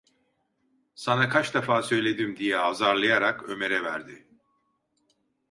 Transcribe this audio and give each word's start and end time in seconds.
"Sana 0.95 1.29
kaç 1.29 1.53
defa 1.53 1.81
söyledim!" 1.83 2.37
diye 2.37 2.59
azarlayarak 2.59 3.43
Ömer’e 3.49 3.83
verdi. 3.83 4.27